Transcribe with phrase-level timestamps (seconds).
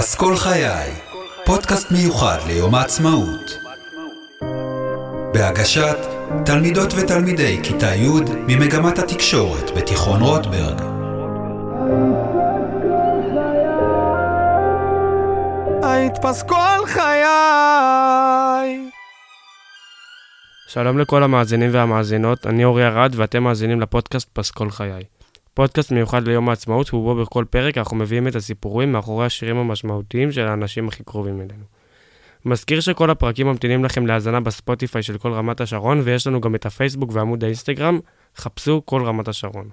[0.00, 0.92] פסקול חיי,
[1.44, 3.58] פודקאסט מיוחד ליום העצמאות.
[5.34, 5.96] בהגשת
[6.44, 8.08] תלמידות ותלמידי כיתה י'
[8.48, 10.80] ממגמת התקשורת בתיכון רוטברג.
[15.82, 17.24] היית פסקול חיי.
[20.68, 25.19] שלום לכל המאזינים והמאזינות, אני אורי ארד ואתם מאזינים לפודקאסט פסקול חיי.
[25.54, 30.46] פודקאסט מיוחד ליום העצמאות, ובו בכל פרק אנחנו מביאים את הסיפורים מאחורי השירים המשמעותיים של
[30.46, 31.64] האנשים הכי קרובים אלינו.
[32.44, 36.66] מזכיר שכל הפרקים ממתינים לכם להאזנה בספוטיפיי של כל רמת השרון, ויש לנו גם את
[36.66, 38.00] הפייסבוק ועמוד האינסטגרם,
[38.36, 39.68] חפשו כל רמת השרון.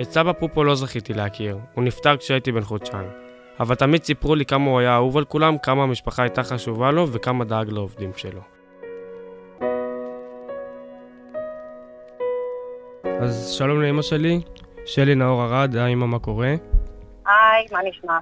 [0.00, 3.08] את סבא פופו לא זכיתי להכיר, הוא נפטר כשהייתי בן חודשיים.
[3.60, 7.12] אבל תמיד סיפרו לי כמה הוא היה אהוב על כולם, כמה המשפחה הייתה חשובה לו
[7.12, 8.51] וכמה דאג לעובדים שלו.
[13.22, 14.40] אז שלום לאמא שלי,
[14.86, 16.54] שלי נאור ארד, היי אמא, מה קורה?
[17.26, 18.18] היי, מה נשמע?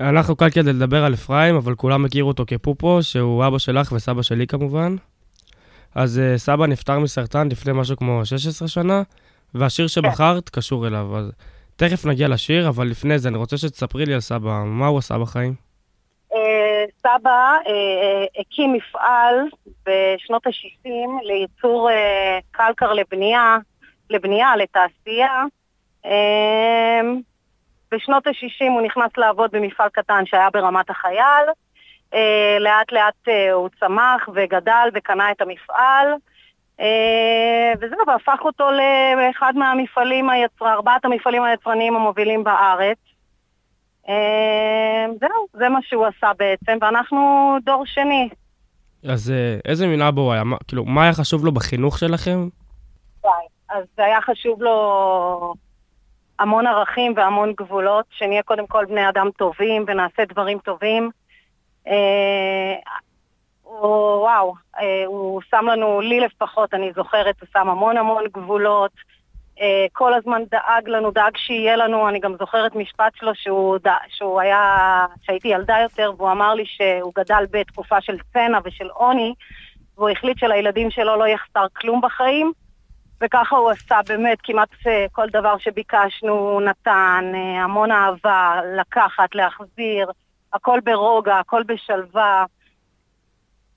[0.00, 4.22] אנחנו כאן כדי לדבר על אפרים, אבל כולם הכירו אותו כפופו, שהוא אבא שלך וסבא
[4.22, 4.96] שלי כמובן.
[5.94, 9.02] אז uh, סבא נפטר מסרטן לפני משהו כמו 16 שנה,
[9.54, 11.16] והשיר שבחרת קשור אליו.
[11.16, 11.32] אז
[11.76, 15.18] תכף נגיע לשיר, אבל לפני זה אני רוצה שתספרי לי על סבא, מה הוא עשה
[15.18, 15.54] בחיים?
[16.34, 19.34] אה, סבא אה, הקים מפעל
[19.86, 20.88] בשנות ה-60
[21.24, 21.90] לייצור
[22.50, 23.56] קלקר לבנייה,
[24.10, 25.44] לבנייה, לתעשייה.
[26.06, 27.00] אה,
[27.92, 31.46] בשנות ה-60 הוא נכנס לעבוד במפעל קטן שהיה ברמת החייל.
[32.14, 36.06] אה, לאט לאט אה, הוא צמח וגדל וקנה את המפעל.
[36.80, 38.64] אה, וזהו, והפך אותו
[39.16, 40.68] לאחד מהמפעלים היצר...
[40.68, 42.98] ארבעת המפעלים היצרניים המובילים בארץ.
[45.20, 48.28] זהו, זה מה שהוא עשה בעצם, ואנחנו דור שני.
[49.08, 49.32] אז
[49.64, 50.44] איזה מין אבא הוא היה?
[50.44, 52.48] מה, כאילו, מה היה חשוב לו בחינוך שלכם?
[53.70, 55.54] אז היה חשוב לו
[56.38, 61.10] המון ערכים והמון גבולות, שנהיה קודם כל בני אדם טובים ונעשה דברים טובים.
[61.86, 62.74] אה,
[63.62, 68.92] הוא, וואו, אה, הוא שם לנו, לי לפחות, אני זוכרת, הוא שם המון המון גבולות.
[69.60, 73.94] אה, כל הזמן דאג לנו, דאג שיהיה לנו, אני גם זוכרת משפט שלו שהוא, דא,
[74.08, 79.34] שהוא היה, שהייתי ילדה יותר, והוא אמר לי שהוא גדל בתקופה של צנע ושל עוני,
[79.96, 82.52] והוא החליט שלילדים שלו לא יחסר כלום בחיים,
[83.20, 89.34] וככה הוא עשה באמת כמעט אה, כל דבר שביקשנו, הוא נתן, אה, המון אהבה, לקחת,
[89.34, 90.10] להחזיר,
[90.52, 92.44] הכל ברוגע, הכל בשלווה.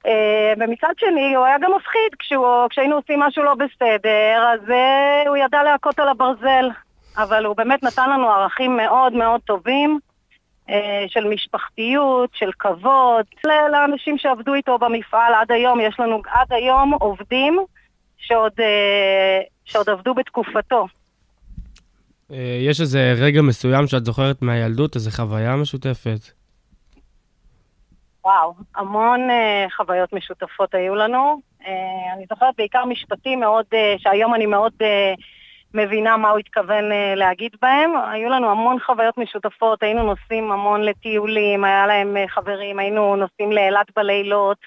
[0.06, 2.38] אה, ומצד שני, הוא היה גם מפחיד,
[2.70, 4.60] כשהיינו עושים משהו לא בסדר, אז
[5.28, 6.70] הוא ידע להכות על הברזל.
[7.18, 10.00] אבל הוא באמת נתן לנו ערכים מאוד מאוד טובים,
[11.08, 13.26] של משפחתיות, של כבוד.
[13.72, 17.66] לאנשים שעבדו איתו במפעל עד היום, יש לנו עד היום עובדים
[18.22, 18.64] שעוד, uh,
[19.66, 20.88] שעוד עבדו בתקופתו.
[22.60, 26.20] יש איזה רגע מסוים שאת זוכרת מהילדות, איזה חוויה משותפת?
[28.24, 31.42] וואו, המון uh, חוויות משותפות היו לנו.
[32.16, 33.66] אני זוכרת בעיקר משפטים מאוד,
[33.98, 34.74] שהיום אני מאוד
[35.74, 36.84] מבינה מה הוא התכוון
[37.16, 37.92] להגיד בהם.
[38.12, 43.88] היו לנו המון חוויות משותפות, היינו נוסעים המון לטיולים, היה להם חברים, היינו נוסעים לאילת
[43.96, 44.58] בלילות.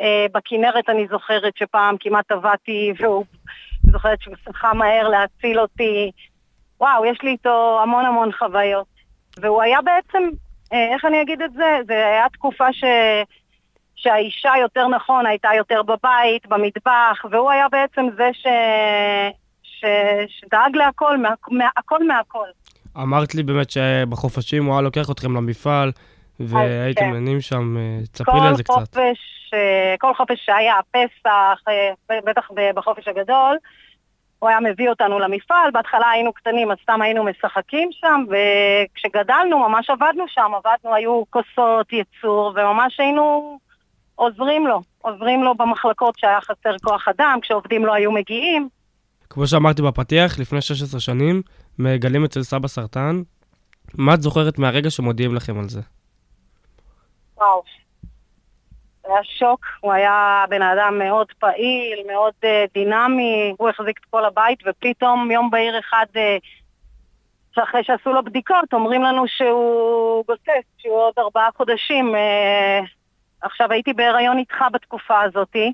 [0.00, 0.02] Uh,
[0.32, 3.24] בכנרת אני זוכרת שפעם כמעט טבעתי, והוא
[3.92, 6.10] זוכרת שהוא שחה מהר להציל אותי.
[6.80, 8.86] וואו, יש לי איתו המון המון חוויות.
[9.40, 10.28] והוא היה בעצם
[10.72, 11.78] איך אני אגיד את זה?
[11.86, 12.84] זה היה תקופה ש...
[13.96, 18.46] שהאישה יותר נכון הייתה יותר בבית, במטבח, והוא היה בעצם זה ש...
[19.62, 19.84] ש...
[20.28, 21.30] שדאג להכל, מה...
[21.50, 21.68] מה...
[21.76, 22.46] הכל מהכל.
[22.96, 25.92] אמרת לי באמת שבחופשים הוא היה לוקח אתכם למפעל,
[26.40, 27.06] והייתם כן.
[27.06, 27.76] עניינים שם,
[28.12, 28.74] תספרי לי על זה קצת.
[28.74, 29.50] חופש,
[30.00, 31.60] כל חופש שהיה, פסח,
[32.26, 33.56] בטח בחופש הגדול,
[34.38, 39.90] הוא היה מביא אותנו למפעל, בהתחלה היינו קטנים, אז סתם היינו משחקים שם, וכשגדלנו ממש
[39.90, 43.58] עבדנו שם, עבדנו, היו כוסות, ייצור, וממש היינו
[44.14, 48.68] עוזרים לו, עוזרים לו במחלקות שהיה חסר כוח אדם, כשעובדים לא היו מגיעים.
[49.30, 51.42] כמו שאמרתי בפתיח, לפני 16 שנים,
[51.78, 53.22] מגלים אצל סבא סרטן.
[53.94, 55.80] מה את זוכרת מהרגע שמודיעים לכם על זה?
[57.40, 57.62] וואו,
[59.04, 64.24] היה שוק, הוא היה בן אדם מאוד פעיל, מאוד uh, דינמי, הוא החזיק את כל
[64.24, 66.18] הבית, ופתאום יום בהיר אחד, uh,
[67.54, 72.14] שאחרי שעשו לו בדיקות, אומרים לנו שהוא גוסס, שהוא עוד ארבעה חודשים.
[72.14, 72.86] Uh,
[73.42, 75.72] עכשיו, הייתי בהיריון איתך בתקופה הזאתי,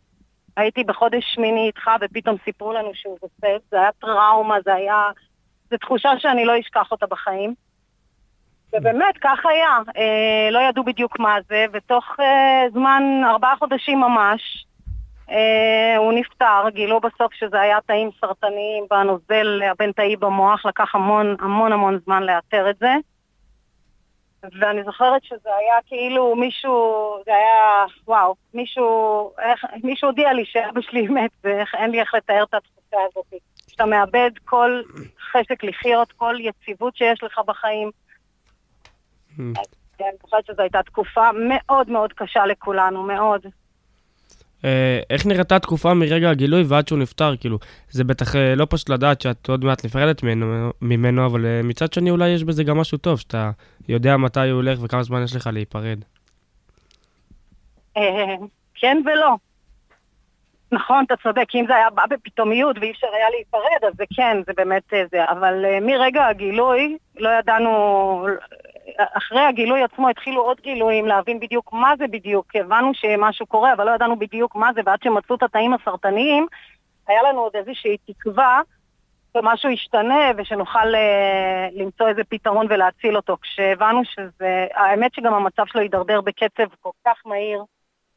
[0.57, 5.11] הייתי בחודש שמיני איתך, ופתאום סיפרו לנו שהוא גוסס, זה היה טראומה, זה היה...
[5.71, 7.55] זו תחושה שאני לא אשכח אותה בחיים.
[8.77, 9.79] ובאמת, כך היה.
[9.97, 14.67] אה, לא ידעו בדיוק מה זה, ותוך אה, זמן, ארבעה חודשים ממש,
[15.31, 21.73] אה, הוא נפטר, גילו בסוף שזה היה תאים סרטניים בנוזל הבין-תאי במוח, לקח המון המון
[21.73, 22.95] המון זמן לאתר את זה.
[24.61, 30.81] ואני זוכרת שזה היה כאילו מישהו, זה היה, וואו, מישהו, איך, מישהו הודיע לי שאבא
[30.81, 33.41] שלי מת, ואין לי איך לתאר את התחושה הזאת.
[33.69, 34.83] שאתה מאבד כל
[35.33, 37.91] חשק לחיות, כל יציבות שיש לך בחיים.
[39.39, 39.43] Hmm.
[40.01, 43.47] אני חושבת שזו הייתה תקופה מאוד מאוד קשה לכולנו, מאוד.
[44.65, 47.37] אה, איך נראתה התקופה מרגע הגילוי ועד שהוא נפטר?
[47.37, 47.59] כאילו,
[47.91, 51.93] זה בטח אה, לא פשוט לדעת שאת עוד מעט נפרדת ממנו, ממנו, אבל אה, מצד
[51.93, 53.51] שני אולי יש בזה גם משהו טוב, שאתה
[53.89, 55.99] יודע מתי הוא הולך וכמה זמן יש לך להיפרד.
[58.75, 59.35] כן ולא.
[60.73, 64.37] נכון, אתה צודק, אם זה היה בא בפתאומיות ואי אפשר היה להיפרד, אז זה כן,
[64.47, 65.25] זה באמת זה.
[65.29, 68.27] אבל מרגע הגילוי, לא ידענו,
[68.99, 72.57] אחרי הגילוי עצמו התחילו עוד גילויים להבין בדיוק מה זה בדיוק.
[72.57, 76.47] הבנו שמשהו קורה, אבל לא ידענו בדיוק מה זה, ועד שמצאו את התאים הסרטניים,
[77.09, 78.61] היה לנו עוד איזושהי תקווה
[79.37, 83.37] שמשהו ישתנה ושנוכל אה, למצוא איזה פתרון ולהציל אותו.
[83.43, 87.65] כשהבנו שזה, האמת שגם המצב שלו הידרדר בקצב כל כך מהיר.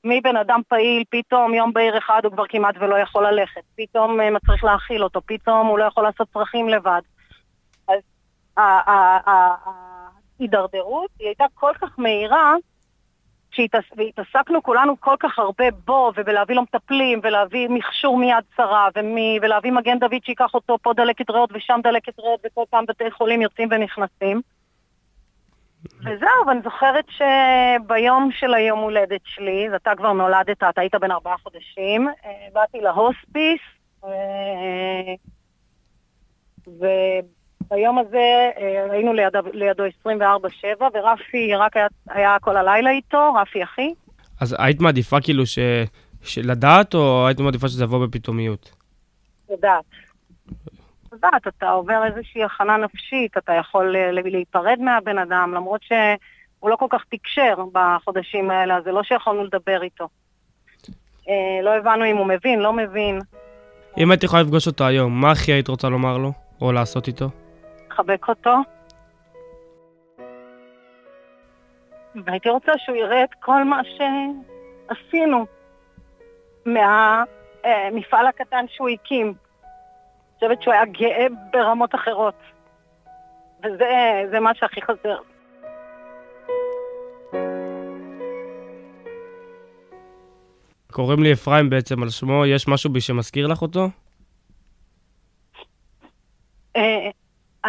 [0.04, 4.24] מבן אדם פעיל, פתאום יום בהיר אחד הוא כבר כמעט ולא יכול ללכת, פתאום uh,
[4.24, 7.02] מצריך להאכיל אותו, פתאום הוא לא יכול לעשות צרכים לבד.
[7.88, 8.00] אז
[10.40, 12.56] ההידרדרות היא הייתה כל כך מהירה,
[13.98, 19.72] והתעסקנו כולנו כל כך הרבה בו, ובלהביא לו מטפלים, ולהביא מכשור מיד צרה, ומי, ולהביא
[19.72, 23.70] מגן דוד שייקח אותו, פה דלקת ריאות ושם דלקת ריאות, וכל פעם בתי חולים יוצאים
[23.72, 24.42] ונכנסים.
[26.00, 31.38] וזהו, ואני זוכרת שביום של היום הולדת שלי, ואתה כבר נולדת, אתה היית בן ארבעה
[31.38, 33.62] חודשים, אה, באתי להוספיס,
[37.72, 40.08] וביום הזה אה, היינו לידו, לידו 24-7,
[40.94, 43.94] ורפי רק היה, היה כל הלילה איתו, רפי אחי.
[44.42, 45.60] אז היית מעדיפה כאילו ש...
[46.38, 48.72] לדעת, או היית מעדיפה שזה יבוא בפתאומיות?
[49.50, 49.84] לדעת.
[51.12, 56.76] יודעת, אתה עובר איזושהי הכנה נפשית, אתה יכול אה, להיפרד מהבן אדם, למרות שהוא לא
[56.76, 60.08] כל כך תקשר בחודשים האלה, אז זה לא שיכולנו לדבר איתו.
[61.30, 63.20] אה, לא הבנו אם הוא מבין, לא מבין.
[63.98, 66.32] אם היית יכולה לפגוש אותו היום, מה הכי היית רוצה לומר לו,
[66.62, 67.30] או לעשות איתו?
[67.92, 68.56] לחבק אותו.
[72.26, 75.46] והייתי רוצה שהוא יראה את כל מה שעשינו
[76.66, 79.34] מהמפעל אה, הקטן שהוא הקים.
[80.36, 82.36] חושבת שהוא היה גאה ברמות אחרות.
[83.64, 85.18] וזה מה שהכי חסר.
[90.92, 93.90] קוראים לי אפרים בעצם על שמו, יש משהו בי שמזכיר לך אותו?
[96.76, 97.10] אה,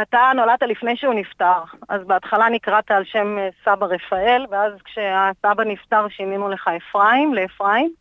[0.02, 5.64] אתה נולדת לפני שהוא נפטר, אז בהתחלה נקראת על שם אה, סבא רפאל, ואז כשהסבא
[5.64, 7.94] נפטר שינינו לך אפרים, לאפרים.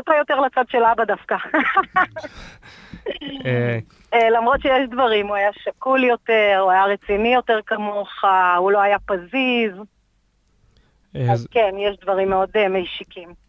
[0.00, 1.36] אתה יותר לצד של אבא דווקא.
[3.46, 3.78] אה,
[4.14, 8.24] אה, למרות שיש דברים, הוא היה שקול יותר, הוא היה רציני יותר כמוך,
[8.58, 9.72] הוא לא היה פזיז.
[11.30, 13.45] אז כן, יש דברים מאוד משיקים.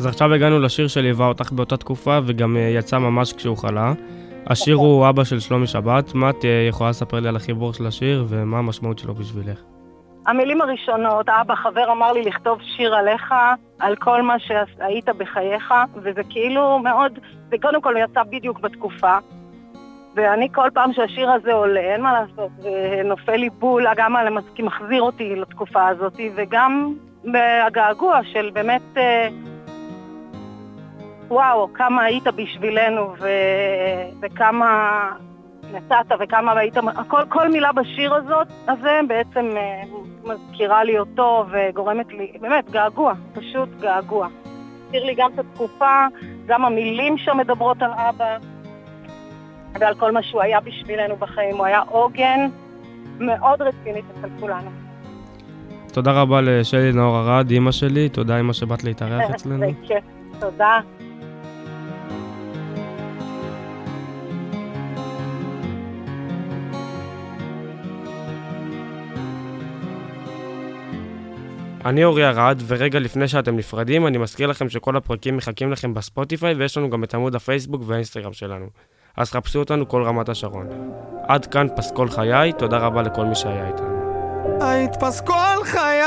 [0.00, 3.92] אז עכשיו הגענו לשיר שליווה אותך באותה תקופה וגם יצא ממש כשהוא חלה.
[4.46, 4.76] השיר.
[4.76, 8.58] הוא אבא של שלומי שבת, מה את יכולה לספר לי על החיבור של השיר ומה
[8.58, 9.60] המשמעות שלו בשבילך?
[10.26, 13.34] המילים הראשונות, אבא חבר אמר לי לכתוב שיר עליך,
[13.78, 17.18] על כל מה שהיית בחייך, וזה כאילו מאוד,
[17.50, 19.18] זה קודם כל יצא בדיוק בתקופה.
[20.14, 24.38] ואני כל פעם שהשיר הזה עולה, אין מה לעשות, זה נופל לי בול, גם על
[24.58, 26.94] מחזיר אותי לתקופה הזאת, וגם
[27.66, 29.28] הגעגוע של באמת, אה,
[31.30, 33.28] וואו, כמה היית בשבילנו, ו...
[34.22, 35.00] וכמה
[35.72, 36.74] נתת וכמה היית,
[37.08, 39.82] כל, כל מילה בשיר הזאת, הזה בעצם אה,
[40.24, 44.28] מזכירה לי אותו וגורמת לי, באמת, געגוע, פשוט געגוע.
[44.84, 46.06] הזכיר לי גם את התקופה,
[46.46, 48.36] גם המילים שם מדברות על אבא
[49.80, 51.56] ועל כל מה שהוא היה בשבילנו בחיים.
[51.56, 52.48] הוא היה עוגן
[53.20, 54.70] מאוד רצינית אצל כולנו.
[55.92, 59.58] תודה רבה לשלי נאור ארד, אימא שלי, תודה אימא שבאת להתארח אצלנו.
[59.58, 60.04] זה כיף,
[60.40, 60.80] תודה.
[71.84, 76.54] אני אורי ארד, ורגע לפני שאתם נפרדים, אני מזכיר לכם שכל הפרקים מחכים לכם בספוטיפיי,
[76.54, 78.66] ויש לנו גם את עמוד הפייסבוק והאינסטגרם שלנו.
[79.16, 80.66] אז חפשו אותנו כל רמת השרון.
[81.28, 84.00] עד כאן פסקול חיי, תודה רבה לכל מי שהיה איתנו.
[84.60, 86.02] היית פסקול חיי